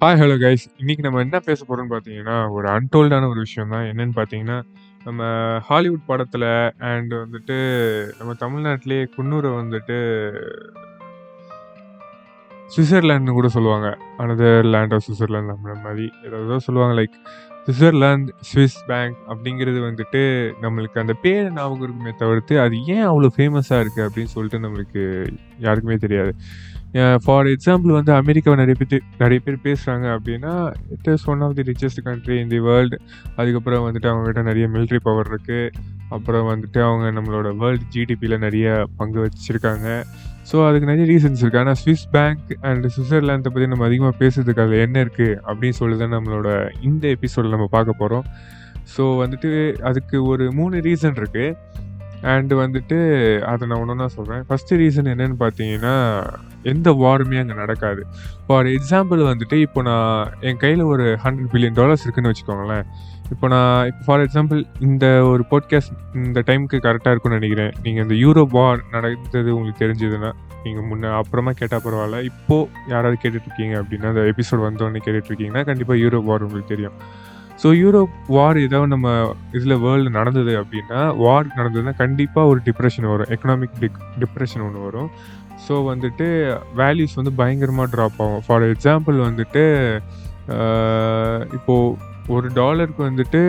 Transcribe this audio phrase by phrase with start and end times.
[0.00, 4.14] Hi hello guys இன்னைக்கு நம்ம என்ன பேச போகிறோம்னு பார்த்தீங்கன்னா ஒரு அன்டோல்டான ஒரு விஷயம் தான் என்னன்னு
[4.16, 4.58] பார்த்தீங்கன்னா
[5.04, 6.46] நம்ம ஹாலிவுட் படத்தில்
[6.90, 7.56] அண்ட் வந்துட்டு
[8.18, 9.96] நம்ம தமிழ்நாட்டிலே குன்னூரை வந்துட்டு
[12.74, 13.98] சுவிட்சர்லாந்து கூட சொல்லுவாங்க.
[14.18, 16.06] அனதர் லேண்ட் ஆஃப் சுவிட்சர்லாந்து அந்த மாதிரி.
[16.24, 17.16] ஏதாவது சொல்லுவாங்க லைக்
[17.64, 20.22] சுவிட்சர்லாந்து ஸ்விஸ் பேங்க் அப்படிங்கிறது வந்துட்டு
[20.62, 25.02] நம்மளுக்கு அந்த பேர் ஞாபகம் இருக்குமே தவிர்த்து அது ஏன் அவ்வளோ ஃபேமஸாக இருக்குது அப்படின்னு சொல்லிட்டு நம்மளுக்கு
[25.58, 26.32] யாருக்குமே தெரியாது.
[27.24, 31.62] ஃபார் எக்ஸாம்பிள் வந்து அமெரிக்காவை நிறைய பேர் நிறைய பேர் பேசுகிறாங்க அப்படின்னா it is one of the
[31.62, 32.98] richest country in the world
[33.36, 35.70] அதுக்கப்புறம் வந்துட்டு அவங்ககிட்ட நிறைய மிலிட்ரி பவர் இருக்குது
[36.08, 40.04] அப்புறம் வந்துட்டு அவங்க நம்மளோட வேர்ல்டு ஜிடிபியில் நிறைய பங்கு வச்சுருக்காங்க.
[40.52, 44.80] ஸோ அதுக்கு நிறைய ரீசன்ஸ் இருக்குது ஆனால் ஸ்விஸ் பேங்க் அண்ட் சுவிட்சர்லாந்தை பற்றி நம்ம அதிகமாக பேசுறதுக்கு அதில்
[44.80, 48.24] என்ன இருக்குது அப்படின்னு சொல்லி தான் நம்மளோட இந்த எபிசோடில் நம்ம பார்க்க போகிறோம்
[48.96, 51.56] ஸோ வந்துட்டு அதுக்கு ஒரு மூணு ரீசன் இருக்குது
[52.32, 52.96] அண்டு வந்துட்டு
[53.50, 55.92] அதை நான் ஒன்று நான் சொல்கிறேன் ஃபஸ்ட்டு ரீசன் என்னென்னு பார்த்தீங்கன்னா
[56.72, 58.02] எந்த வாருமே அங்கே நடக்காது.
[58.46, 62.84] ஃபார் எக்ஸாம்பிள் வந்துட்டு இப்போ நான் என் கையில் ஒரு ஹண்ட்ரட் பில்லியன் டாலர்ஸ் இருக்குன்னு வச்சுக்கோங்களேன்.
[63.30, 67.72] இப்போ நான் இப்போ ஃபார் எக்ஸாம்பிள் இந்த ஒரு பாட்காஸ்ட் இந்த டைமுக்கு கரெக்டாக இருக்கும்னு நினைக்கிறேன்.
[67.86, 70.32] நீங்கள் இந்த யூரோ வார் நடந்தது உங்களுக்கு தெரிஞ்சதுன்னா
[70.64, 72.20] நீங்கள் முன்ன அப்புறமா கேட்டால் பரவாயில்ல.
[72.30, 76.96] இப்போது யாராவது கேட்டுட்ருக்கீங்க அப்படின்னா அந்த எபிசோட் வந்தோடனே கேட்டுட்ருக்கீங்கன்னா கண்டிப்பாக யூரோ வார் உங்களுக்கு தெரியும்.
[77.62, 79.08] ஸோ யூரோப் வார் ஏதாவது நம்ம
[79.56, 83.30] இதில் வேர்ல்டு நடந்தது அப்படின்னா வார் நடந்ததுன்னா கண்டிப்பாக ஒரு டிப்ரெஷன் வரும்.
[83.34, 85.08] எக்கனாமிக் டிக் டிப்ரெஷன் ஒன்று வரும்.
[85.64, 86.26] ஸோ வந்துட்டு
[86.80, 88.42] வேல்யூஸ் வந்து பயங்கரமாக ட்ராப் ஆகும்.
[88.46, 89.64] ஃபார் எக்ஸாம்பிள் வந்துட்டு
[91.56, 91.96] இப்போது
[92.34, 93.42] ஒரு டாலருக்கு வந்துட்டு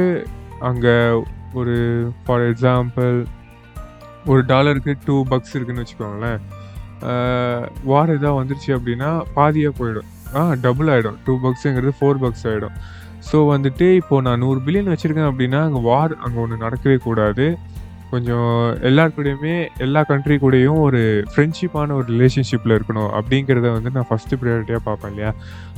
[0.69, 0.95] அங்கே
[1.59, 1.75] ஒரு
[2.23, 3.13] ஃபார் எக்ஸாம்பிள்
[4.31, 6.39] ஒரு டாலருக்கு டூ பக்ஸ் இருக்குதுன்னு வச்சுக்கோங்களேன்.
[7.91, 10.09] வார் எதாவது வந்துருச்சு அப்படின்னா பாதியாக போயிடும்.
[10.39, 12.75] ஆ டபுள் ஆகிடும் டூ பக்ஸுங்கிறது ஃபோர் பக்ஸ் ஆகிடும்
[13.31, 17.45] ஸோ வந்துட்டு இப்போது நான் நூறு பில்லியன் வச்சுருக்கேன் அப்படின்னா அங்கே வார் அங்கே ஒன்று நடக்கவே கூடாது.
[18.11, 21.01] கொஞ்சம் எல்லார் கூடயுமே எல்லா கண்ட்ரி கூடயும் ஒரு
[21.33, 25.31] ஃப்ரெண்ட்ஷிப்பான ஒரு ரிலேஷன்ஷிப்பில் இருக்கணும் அப்படிங்கிறத வந்து நான் ஃபஸ்ட்டு ப்ரையாரிட்டியாக பார்ப்பேன் இல்லையா?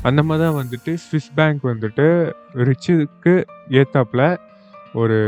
[0.04, 2.06] அந்த மாதிரி தான் வந்துட்டு ஸ்விஸ் பேங்க் வந்துட்டு
[2.64, 3.34] ரிச்சுக்கு
[3.72, 4.24] ஏத்தாப்புல
[4.94, 5.20] ஒரு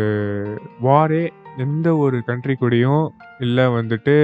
[0.83, 1.23] வாரே
[1.57, 3.03] எந்த ஒரு கண்ட்ரி கூடயும்
[3.39, 4.15] இல்லை வந்துட்டு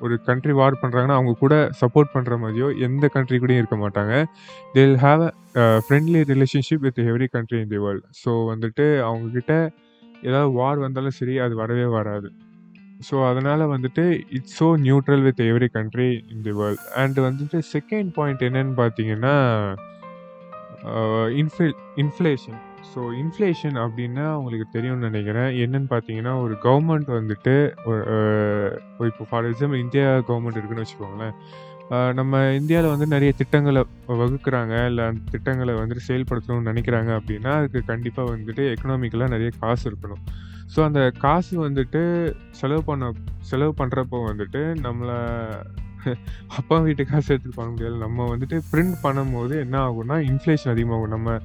[0.00, 4.14] ஒரு கண்ட்ரி வார் பண்ணுறாங்கன்னா அவங்க கூட சப்போர்ட் பண்ணுற மாதிரியோ எந்த கண்ட்ரி கூடயும் இருக்க மாட்டாங்க.
[4.74, 5.22] They will have
[5.62, 9.54] a friendly relationship with every country in the world so வந்துட்டு அவங்கக்கிட்ட
[10.22, 12.28] ஏதாவது வார் வந்தாலும் சரி அது வரவே வராது.
[13.08, 14.04] ஸோ அதனால் வந்துட்டு
[14.36, 19.34] it's so neutral with every country in the world and வந்துட்டு செகண்ட் பாயிண்ட் என்னன்னு பார்த்தீங்கன்னா
[20.92, 22.58] uh, இன்ஃபில் இன்ஃப்ளேஷன்
[22.90, 25.50] ஸோ இன்ஃப்ளேஷன் அப்படின்னா உங்களுக்கு தெரியும்னு நினைக்கிறேன்.
[25.64, 27.54] என்னன்னு பார்த்தீங்கன்னா ஒரு கவர்மெண்ட் வந்துட்டு
[27.88, 28.02] ஒரு
[29.10, 31.36] இப்போ ஃபார் எக்ஸாம்பிள் இந்தியா கவர்மெண்ட் இருக்குன்னு வச்சுக்கோங்களேன்.
[32.18, 33.82] நம்ம இந்தியாவில் வந்து நிறைய திட்டங்களை
[34.20, 34.74] வகுக்கிறாங்க.
[34.90, 40.22] இல்லை அந்த திட்டங்களை வந்துட்டு செயல்படுத்தணும்னு நினைக்கிறாங்க அப்படின்னா அதுக்கு கண்டிப்பாக வந்துட்டு எக்கனாமிக்கலாக நிறைய காசு இருக்கணும்.
[40.74, 42.00] ஸோ அந்த காசு வந்துட்டு
[42.60, 43.10] செலவு பண்ண
[43.50, 45.18] செலவு பண்ணுறப்போ வந்துட்டு நம்மளை
[46.58, 47.96] அப்பா வீட்டு காசு எடுத்துகிட்டு போக முடியாது.
[48.02, 51.14] நம்ம வந்துட்டு பிரிண்ட் பண்ணும்போது என்ன ஆகும்னா இன்ஃப்ளேஷன் அதிகமாகும்.
[51.14, 51.38] நம்ம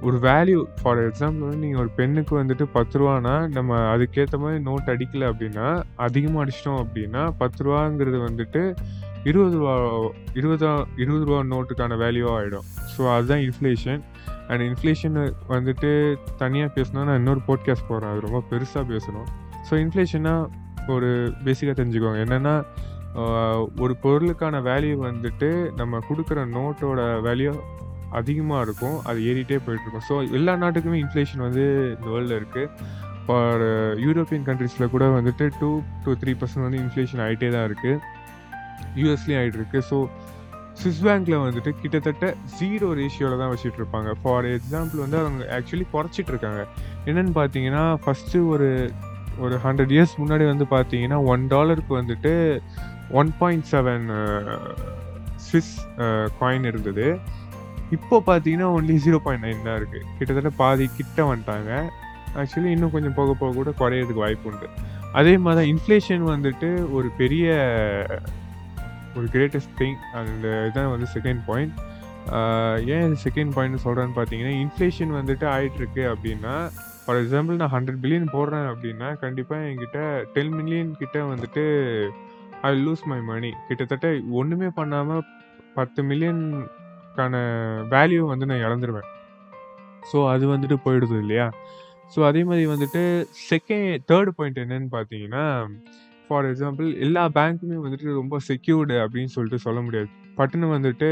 [0.00, 4.90] ஒரு வேல்யூ ஃபார் எக்ஸாம்பிள் வந்து நீங்கள் ஒரு பெண்ணுக்கு வந்துட்டு பத்து ரூபானா நம்ம அதுக்கேற்ற மாதிரி நோட்
[4.94, 8.76] அடிக்கல அப்படின்னா அதிகமாக அடிச்சிட்டோம் அப்படின்னா பத்து ரூபாங்கிறது வந்துட்டு
[9.24, 9.74] இருபது ரூபா
[10.34, 14.02] இருபதா இருபது ரூபா நோட்டுக்கான வேல்யூவாக ஆகிடும் ஸோ அதுதான் இன்ஃப்ளேஷன்
[14.48, 19.26] அண்ட் இன்ஃப்ளேஷன் வந்துட்டு தனியாக பேசணும்னா நான் இன்னொரு போட்காஸ்ட் போகிறேன் அது ரொம்ப பெருசாக பேசணும்.
[19.70, 20.48] ஸோ இன்ஃப்ளேஷனாக
[20.86, 22.20] ஒரு பேசிக்காக தெரிஞ்சுக்கோங்க.
[22.26, 22.64] என்னென்னா
[23.78, 27.54] ஒரு பொருளுக்கான வேல்யூ வந்துட்டு நம்ம கொடுக்குற நோட்டோட வேல்யூ
[28.20, 28.96] அதிகமாக இருக்கும்.
[29.08, 30.06] அது ஏறிட்டே போயிட்டுருக்கும்.
[30.10, 31.64] ஸோ எல்லா நாட்டுக்குமே இன்ஃப்ளேஷன் வந்து
[31.96, 32.70] இந்த வேர்ல்டில் இருக்குது
[33.26, 33.64] ஃபார்
[34.06, 35.70] யூரோப்பியன் கண்ட்ரீஸில் கூட வந்துட்டு டூ
[36.04, 38.00] டு த்ரீ பர்சன்ட் வந்து இன்ஃப்ளேஷன் ஆகிட்டே தான் இருக்குது
[39.00, 39.80] யூஎஸ்லேயும் ஆகிட்டு இருக்கு.
[39.90, 39.98] ஸோ
[40.80, 42.26] சுவிஸ் பேங்க்கில் வந்துட்டு கிட்டத்தட்ட
[42.58, 44.10] ஜீரோ ரேஷியோவில் தான் வச்சுட்டு இருப்பாங்க.
[44.22, 46.62] ஃபார் எக்ஸாம்பிள் வந்து அவங்க ஆக்சுவலி குறைச்சிட்டு இருக்காங்க.
[47.08, 48.68] என்னென்னு பார்த்தீங்கன்னா ஃபஸ்ட்டு ஒரு
[49.44, 52.32] ஒரு ஹண்ட்ரட் இயர்ஸ் முன்னாடி வந்து பார்த்தீங்கன்னா ஒன் டாலருக்கு வந்துட்டு
[53.20, 54.06] one point seven
[55.46, 55.74] Swiss
[56.40, 57.06] coin இருந்தது.
[57.94, 61.72] இப்போ பார்த்தீங்கன்னா ஒன்லி ஜீரோ பாயிண்ட் நைன் தான் இருக்குது கிட்டத்தட்ட பாதி கிட்ட வந்துட்டாங்க.
[62.40, 64.66] ஆக்சுவலி இன்னும் கொஞ்சம் போக போக கூட குறையிறதுக்கு வாய்ப்பு உண்டு.
[65.18, 67.44] அதே மாதிரி தான் இன்ஃப்ளேஷன் வந்துட்டு ஒரு பெரிய
[69.18, 71.74] ஒரு கிரேட்டஸ்ட் திங் அந்த இதுதான் வந்து செகண்ட் பாயிண்ட்
[72.94, 76.54] ஏன் இது செகண்ட் பாயிண்ட் சொல்கிறேன்னு பார்த்தீங்கன்னா இன்ஃப்ளேஷன் வந்துட்டு ஆகிட்டுருக்கு அப்படின்னா
[77.04, 80.00] ஃபார் எக்ஸாம்பிள் நான் ஹண்ட்ரட் பில்லியன் போடுறேன் அப்படின்னா கண்டிப்பாக என்கிட்ட
[80.34, 81.64] டென் மில்லியன் கிட்ட வந்துட்டு
[82.62, 84.08] ஐ லூஸ் மை மணி கிட்டத்தட்ட
[84.40, 85.22] ஒன்றுமே பண்ணாமல்
[85.74, 86.42] பத்து மில்லியன்
[87.16, 87.36] அதுக்கான
[87.94, 89.08] வேல்யூ வந்து நான் இழந்துருவேன்.
[90.10, 91.46] ஸோ அது வந்துட்டு போயிடுது இல்லையா?
[92.14, 93.02] ஸோ அதே மாதிரி வந்துட்டு
[93.50, 95.44] செகண்ட் தேர்ட் பாயிண்ட் என்னன்னு பார்த்தீங்கன்னா
[96.28, 100.08] ஃபார் எக்ஸாம்பிள் எல்லா பேங்க்குமே வந்துட்டு ரொம்ப செக்யூர்டு அப்படின்னு சொல்லிட்டு சொல்ல முடியாது.
[100.38, 101.08] பட்டுன்னு வந்துட்டு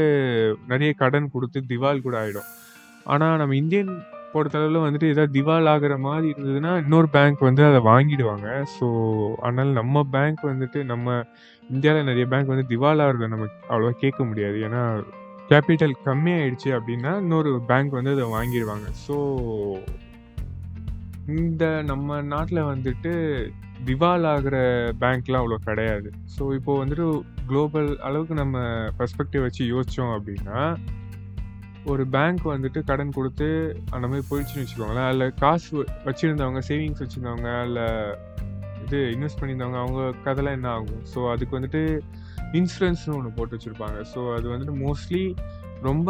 [0.71, 2.49] நிறைய கடன் கொடுத்து திவால் கூட ஆகிடும்
[3.13, 3.91] ஆனால் நம்ம இந்தியன்
[4.33, 8.47] பொறுத்தளவில் வந்துட்டு ஏதாவது திவால் ஆகிற மாதிரி இருந்ததுன்னா இன்னொரு பேங்க் வந்து அதை வாங்கிடுவாங்க.
[8.77, 8.87] ஸோ
[9.41, 11.17] அதனால் நம்ம பேங்க் வந்துட்டு நம்ம
[11.73, 14.57] இந்தியாவில் நிறைய பேங்க் வந்து திவால் ஆகிறத நம்ம அவ்வளோவா கேட்க முடியாது.
[14.67, 14.81] ஏன்னா
[15.49, 19.15] கேபிட்டல் கம்மியாயிடுச்சு அப்படின்னா, இன்னொரு பேங்க் வந்து அதை வாங்கிடுவாங்க ஸோ
[21.41, 23.13] இந்த நம்ம நாட்டில் வந்துட்டு
[23.85, 24.57] திவால் ஆகிற
[24.99, 26.09] பேங்க்லாம் அவ்வளோ கிடையாது.
[26.35, 27.05] ஸோ இப்போது வந்துட்டு
[27.47, 28.59] குளோபல் அளவுக்கு நம்ம
[28.99, 30.59] பெர்ஸ்பெக்டிவ் வச்சு யோசித்தோம் அப்படின்னா,
[31.85, 33.47] ஒரு பேங்க் வந்துட்டு கடன் கொடுத்து
[33.89, 35.07] அந்த மாதிரி போயிடுச்சுன்னு வச்சுக்கோங்களேன்.
[35.09, 37.87] அதில் காசு வச்சுருந்தவங்க சேவிங்ஸ் வச்சுருந்தவங்க இல்லை
[38.83, 41.03] இது இன்வெஸ்ட் பண்ணியிருந்தவங்க, அவங்க கதைலாம் என்ன ஆகும்?
[41.13, 41.83] ஸோ அதுக்கு வந்துட்டு
[42.59, 45.23] இன்சூரன்ஸ்னு ஒன்று போட்டு வச்சுருப்பாங்க ஸோ அது வந்துட்டு மோஸ்ட்லி
[45.87, 46.09] ரொம்ப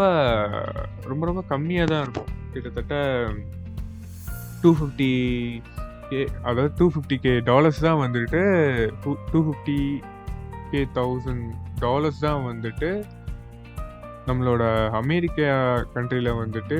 [1.12, 2.30] ரொம்ப ரொம்ப கம்மியாக தான் இருக்கும்.
[2.54, 2.96] கிட்டத்தட்ட
[4.64, 5.10] 250
[6.10, 6.20] கே
[6.50, 8.42] அதாவது 250 டாலர்ஸ் தான் வந்துட்டு
[9.04, 9.80] டூ 250
[10.72, 11.46] கே தௌசண்ட்
[11.84, 12.90] டாலர்ஸ் தான் வந்துட்டு
[14.30, 14.64] நம்மளோட
[15.02, 15.50] அமெரிக்கா
[15.96, 16.78] கண்ட்ரியில் வந்துட்டு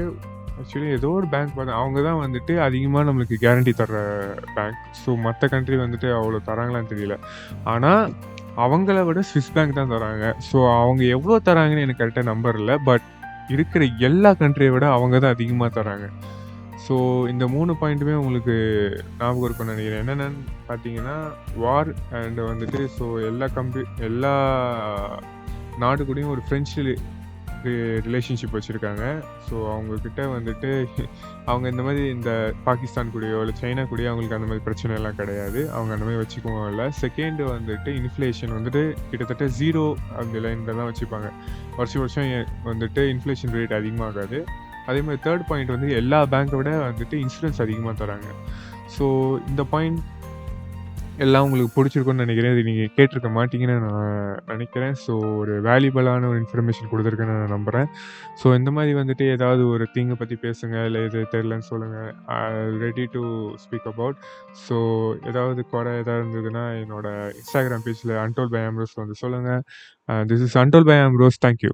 [0.60, 3.98] ஆக்சுவலி ஏதோ ஒரு பேங்க் பார்த்தா அவங்க தான் வந்துட்டு அதிகமாக நம்மளுக்கு கேரண்டி தர்ற
[4.58, 4.80] பேங்க்.
[5.02, 7.18] ஸோ மற்ற கண்ட்ரி வந்துட்டு அவ்வளோ தராங்களான்னு தெரியல.
[7.74, 8.04] ஆனால்
[8.64, 10.26] அவங்கள விட ஸ்விஸ் பேங்க் தான் தராங்க.
[10.50, 13.06] ஸோ அவங்க எவ்வளோ தராங்கன்னு எனக்கு கரெக்டாக நம்பர் இல்லை பட்
[13.56, 16.06] இருக்கிற எல்லா கண்ட்ரியை விட அவங்க தான் அதிகமாக தராங்க.
[16.86, 16.96] ஸோ
[17.32, 18.56] இந்த மூணு பாயிண்ட்டுமே உங்களுக்கு
[19.20, 20.28] ஞாபகம் இருக்கும்னு நினைக்கிறேன் என்னென்னு
[20.70, 21.16] பார்த்தீங்கன்னா,
[21.64, 24.34] வார் அண்டு வந்துட்டு ஸோ எல்லா கம்பி எல்லா
[25.84, 26.96] நாடு கூடயும் ஒரு ஃப்ரெண்ட்ஷி
[27.68, 27.74] ரி
[28.08, 29.04] ரிலேஷன்ஷிப் வச்சுருக்காங்க
[29.48, 30.70] ஸோ அவங்கக்கிட்ட வந்துட்டு
[31.50, 32.32] அவங்க இந்த மாதிரி இந்த
[32.64, 35.60] பாகிஸ்தான் கூடயோ, இல்லை சைனா கூடயோ அவங்களுக்கு அந்த மாரி பிரச்சனைலாம் கிடையாது.
[35.76, 39.84] அவங்க அந்த மாதிரி வச்சுக்கவும் இல்லை செகண்ட் வந்துட்டு இன்ஃப்ளேஷன் வந்துட்டு கிட்டத்தட்ட ஜீரோ
[40.22, 41.30] அந்த லைன்ல தான் வச்சுப்பாங்க.
[41.80, 42.30] வருஷம் வருஷம்
[42.70, 44.40] வந்துட்டு இன்ஃப்ளேஷன் ரேட் அதிகமாகாது.
[44.90, 48.30] அதே மாதிரி தேர்ட் பாயிண்ட் வந்து எல்லா பேங்க்கை விட வந்துட்டு இன்சூரன்ஸ் அதிகமாக தராங்க.
[48.98, 49.06] ஸோ
[49.52, 50.02] இந்த பாயிண்ட்
[51.24, 56.90] எல்லாம் உங்களுக்கு பிடிச்சிருக்கும்னு நினைக்கிறேன் இது நீங்கள் கேட்டிருக்க மாட்டீங்கன்னு நான் நினைக்கிறேன் ஸோ ஒரு வேல்யூபிளான ஒரு இன்ஃபர்மேஷன்
[56.92, 57.88] கொடுத்துருக்குன்னு நான் நம்புறேன்.
[58.42, 60.76] ஸோ இந்த மாதிரி வந்துட்டு ஏதாவது ஒரு தீங்கை பற்றி பேசுங்க.
[60.90, 62.42] இல்லை எது தெரியலன்னு சொல்லுங்கள் I
[62.86, 63.24] ready to
[63.64, 64.20] speak about.
[64.66, 64.78] So
[65.32, 67.08] ஏதாவது குறை ஏதாவது இருந்ததுன்னா, என்னோட
[67.40, 69.62] இன்ஸ்டாகிராம் பேஜில் அன்டோல் பை ஆம்ரோஸ் வந்து சொல்லுங்கள்
[70.32, 71.44] this is அன்டோல் by ஆம்ரோஸ்.
[71.48, 71.74] Thank you.